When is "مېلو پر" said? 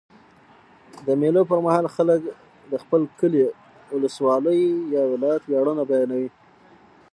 1.21-1.59